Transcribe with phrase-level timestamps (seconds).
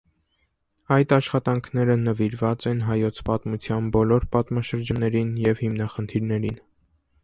[0.95, 6.63] Այդ աշխատանքները նվիրված են հայոց պատմության բոլոր պատմաշրջաններին և հիմնախնդիրներին։